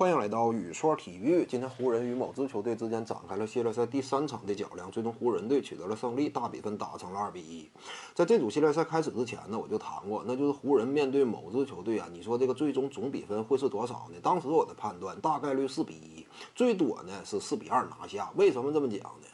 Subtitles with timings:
[0.00, 1.44] 欢迎来到羽硕体育。
[1.44, 7.68] 今天湖人与某支球队之间展开了系列赛第三场的较量，最终湖人队取得了胜利，大比分打成了二比一。
[8.14, 14.16] 在这组系列赛开始之前呢，我就谈过，那就是湖人面对某支球队啊，你说这个最终总比分会是多少呢？
[14.22, 18.32] 当时我的判断大概率四比一，最多呢是四比二拿下。
[18.36, 19.26] 为什么这么讲呢？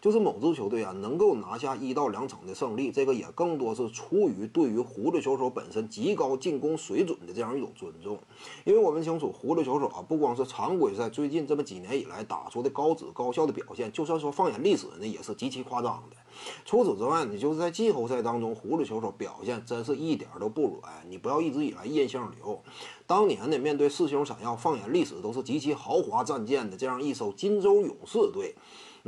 [0.00, 8.18] 就是某支球队啊，能够拿下一到两场的胜利，这个也更多是出于对于湖的球手本身极高进攻水准的这样一种尊重。
[8.64, 16.16] 因为我们清楚，湖的球手啊，不光是常规赛最近这么几年以来打出的高质高效的表现，就算说放眼历史呢，也是极其夸张的。
[16.64, 20.92] 除此之外呢，就是在季后赛当中，湖的球手表现真是一点都不软。
[21.08, 22.62] 你不要一直以来印象流，
[23.06, 28.54] 当年呢，面对四星闪耀，放眼历史都是极其豪华战舰的这样一艘金州勇士队。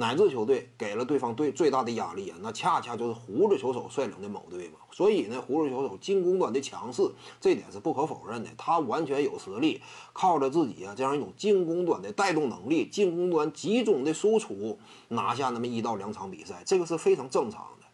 [0.01, 4.79] 乃至球队给了对方队最大的压力啊，那恰恰就是胡子球手率领的某队嘛。
[4.93, 7.02] 所以呢，胡子球手进攻端的强势，
[7.41, 8.51] 这点是不可否认的。
[8.57, 17.87] 他完全有实力，靠着自己啊这样一种进攻端的带动能力，进攻端集中的输出，拿下那么一到两场比赛，这个是非常正常的。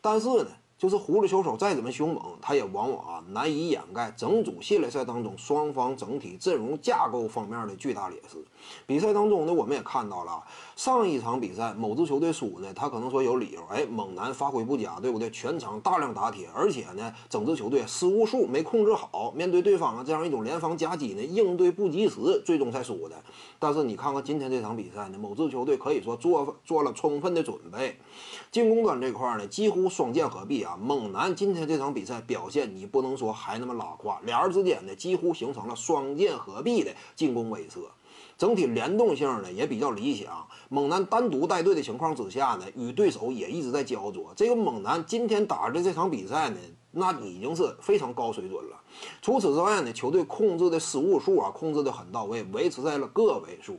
[0.00, 0.48] 但是呢。
[0.78, 8.36] 就是狐狸球手再怎么凶猛，他也往往啊难以掩盖整组系列赛当中双方整体阵容架构方面的巨大劣势。
[8.86, 10.40] 比赛当中呢，我们也看到了
[10.76, 15.28] 上一场比赛某支球队输呢，他可能说有理由，哎，猛男发挥不佳，对不对？
[15.30, 23.16] 全场大量打铁，而且呢，整支球队失误数没控制好，面对对方啊这样一种联防夹击呢，应对不及时，最终才输的。
[23.58, 27.96] 但是你看看今天这场比赛呢，某支球队可以说做做了充分的准备，
[28.52, 30.67] 进攻端这块呢，几乎双剑合璧啊。
[30.76, 37.80] 猛男今天这场比赛表现，你不能说还那么拉胯，俩人之间呢几乎形成了双剑合璧的进攻威慑，
[38.36, 40.46] 整体联动性呢也比较理想。
[40.68, 44.32] 猛男单独带队的情况之下呢，与对手也一直在焦灼。
[44.36, 46.58] 这个猛男今天打的这场比赛呢，
[46.90, 48.76] 那已经是非常高水准了。
[49.22, 53.78] 除此之外呢，球队控制的失误数啊，控制的很到位，维持在了个位数。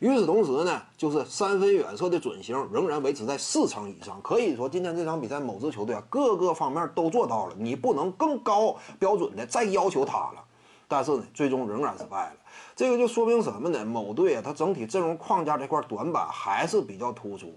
[0.00, 4.20] 与此同时呢，就是三分远射的准星仍然维持在四成以上。
[4.22, 10.44] 可以说，今天这场比赛某支球队啊，各个方面都做到了，你不能更高标准的再要求他了。
[10.86, 12.36] 但是呢，最终仍然是败了。
[12.76, 13.84] 这个就说明什么呢？
[13.84, 17.52] 某队啊，他整体阵容框架这块短板还是比较突出。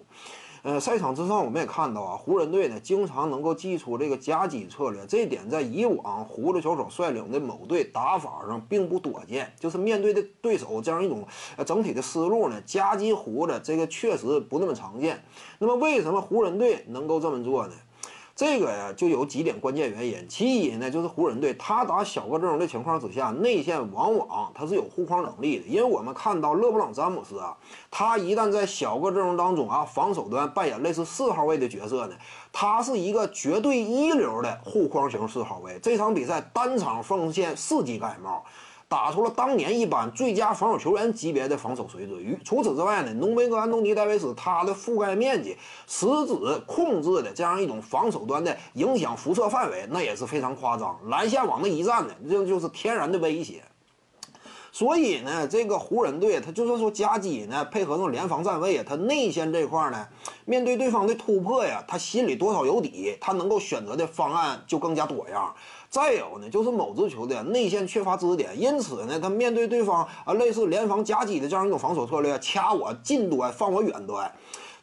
[0.64, 9.52] 呃，赛场之上我们也看到啊，湖人队呢经常能够祭出这个夹击策略，这一点在以往胡子球手率领的某队打法上并不多见。
[9.60, 15.24] 就是面对的对手这样一种呃整体的思路呢，夹击胡子这个确实不那么常见。
[15.58, 17.74] 那么为什么湖人队能够这么做呢？
[18.42, 20.26] 这个呀，就有几点关键原因。
[20.28, 25.68] 其一呢，就是湖人队他打小个阵容的情况之下，内线往往他是有护框能力的。
[25.68, 27.56] 因为我们看到勒布朗詹姆斯啊，
[27.92, 32.16] 他一旦在小个阵容当中啊，防守端扮演类似四号位的角色呢，
[32.52, 35.78] 他是一个绝对一流的护框型四号位。
[35.80, 38.44] 这场比赛单场奉献四记盖帽。
[38.92, 42.20] 打出了当年一般最佳防守球员级别的防守水准。
[42.20, 45.56] 与除此之外呢，浓眉哥安东尼戴维斯他的覆盖面积、
[45.88, 46.36] 食指
[46.68, 51.00] 控制的这样一种防守端的影响辐射范围，那也是非常夸张。
[51.08, 53.64] 篮下往那一站呢，这就是天然的威胁。
[54.74, 60.06] 所以呢，这个湖人队他就算说夹击呢，配合上联防站位，他内线这块呢，
[60.44, 65.54] 面对对方的突破呀，他心里多少有底，他能够选择的方案就更加多样。
[65.92, 74.32] 再有呢，就是某支球队内线缺乏支点，因此呢，他面对对方啊类似联防夹击的这样一种防守策略，掐我近端，放我远端。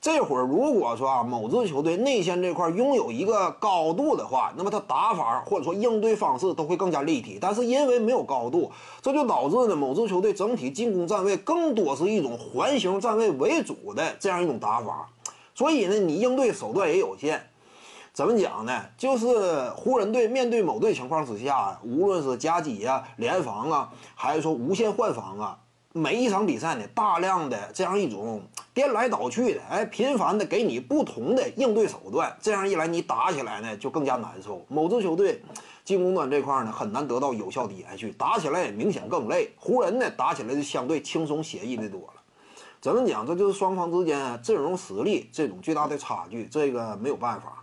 [0.02, 7.38] 这会儿如果说啊，某支球队内线这块拥有一个高度的话，那么他打法或者说应对方式都会更加立体。
[7.40, 8.70] 但是因为没有高度，
[9.00, 15.08] 这就导致呢，某支球队整体进攻站位更多是一种环形站位为主的这样一种打法，
[15.54, 17.48] 所以呢，你应对手段也有限。
[18.18, 18.84] 怎么讲呢？
[18.96, 25.56] 就是湖人队面对某队情况之下，无论是夹击啊、联防啊，还是说无限换防啊。
[25.92, 28.42] 每一场比赛呢，大量的这样一种
[28.74, 34.66] 颠来倒去的，哎，频繁的给你不同的应对手段，这样一来你打起来呢就更加难受。
[34.66, 35.40] 某支球队
[35.84, 39.52] 进攻端这块呢很难得到有效的延续，打起来也明显更累。
[39.56, 42.14] 湖人呢打起来就相对轻松写意的多了。
[42.80, 43.24] 怎么讲？
[43.24, 47.54] 这就是双方之间阵容实力这种巨大的差距，这个没有办法。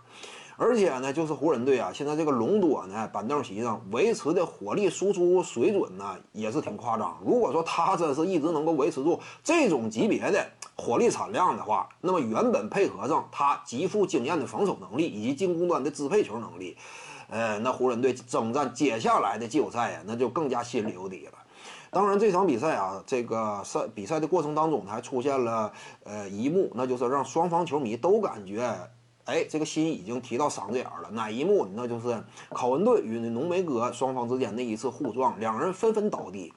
[0.58, 7.14] 而且呢，就是湖人队啊，现在这个隆多呢，板凳席上维持的火力输出水准呢，也是挺夸张。
[7.22, 16.74] 如果说他真是一直能够维持住这种级别的火力产量的话，那么原本配合上他极富经验的防守能力以及进攻端的支配球能力，
[17.28, 21.32] 呃，那湖人队征战接下来的季后赛呀，那就更加心里有底了。
[21.90, 25.70] 当然，这场比赛啊，这个赛比赛的过程当中还出现了
[26.04, 28.74] 呃一幕，那就是让双方球迷都感觉。
[29.26, 31.10] 哎，这个心已经提到嗓子眼儿了。
[31.10, 31.66] 哪一幕？
[31.74, 36.52] 那就是考文顿与浓眉哥双方之间那一次互撞，两人纷纷倒地。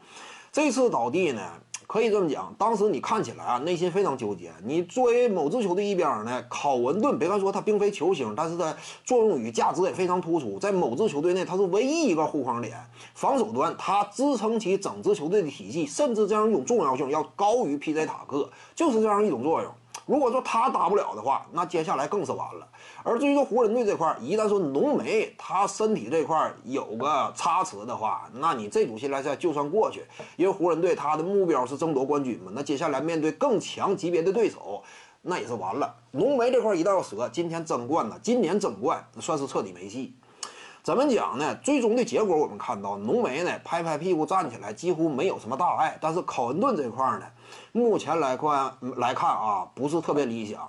[0.51, 1.41] 这次倒地呢，
[1.87, 4.51] 可以这么讲，当时你看起来啊，内心非常纠结。
[4.63, 10.59] 你作为某支球队一边呢，考文顿，别看说他并非球星，但是他作用与价值也非常突出。
[10.59, 12.77] 在某支球队内，他是唯一一个护框点，
[13.15, 18.05] 防守端他支撑起整支球队的体系，甚至这样一种重要性要高于 P.J.
[18.05, 19.71] 塔克，就是这样一种作用。
[20.09, 22.67] 如果说他打不了的话，那接下来更是完了。
[23.03, 30.03] 而至于说湖人队这块，一旦说浓眉他身体这块有个差池的话，那你这组系列赛就算过去。
[30.35, 34.81] 因为湖人队他的目标是争夺冠军嘛，那接下来面对更强级别的对手，
[35.21, 35.93] 那也是完了。
[36.09, 40.15] 浓眉这块一旦要折，今天争冠呢，今年争冠那算是彻底没戏。
[40.89, 41.55] 怎么讲呢？
[41.57, 45.95] 最终的结果我们看到，浓眉呢拍拍屁股站起来，几乎没有什么大碍。
[46.01, 47.27] 但是考恩顿这块呢，
[47.71, 50.67] 目前来看来看啊，不是特别理想。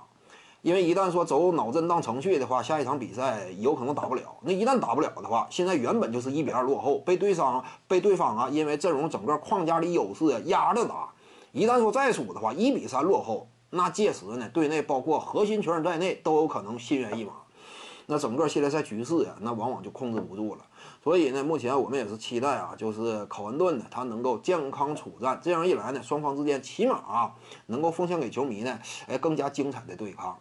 [0.61, 4.21] 因为一旦说走脑震荡程序的话，下一场比赛有可能打不了。
[4.41, 11.09] 那一旦打不了的话，现在原本就是一比二落后，被对方被对方啊，因为阵容整个框架的优势压着打。
[11.51, 17.31] 一旦说再输的话，一比三落后，那届时呢，队内包括核心球员在内都有可能心猿意马。
[18.11, 20.65] 那整个系列赛局势呀，那往往就控制不住了。
[21.01, 25.39] 所以呢，目前我们也是期待啊，就是考文顿呢，他能够健康出战。
[25.41, 27.33] 这样一来呢，双方之间起码啊，
[27.67, 28.77] 能够奉献给球迷呢，
[29.07, 30.37] 哎，更加精彩的对抗。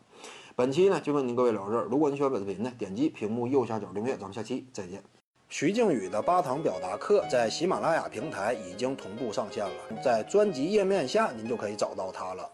[0.57, 1.85] 本期呢就跟您各位聊这儿。
[1.85, 4.17] 如果你喜欢本视频呢，点击屏幕右下角订阅。
[4.17, 5.01] 咱们下期再见。
[5.49, 12.51] 徐静宇的八堂表达课在喜马拉雅平台已经同步上线了，在专辑页面下您就可以找到它了。